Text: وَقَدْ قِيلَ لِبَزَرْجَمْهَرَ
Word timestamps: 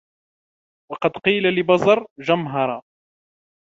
وَقَدْ 0.91 1.11
قِيلَ 1.17 1.43
لِبَزَرْجَمْهَرَ 1.55 2.81